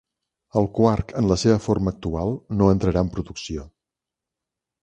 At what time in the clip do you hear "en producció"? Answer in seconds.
3.09-3.71